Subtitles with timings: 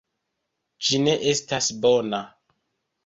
[0.87, 2.23] Ĝi ne estas bona.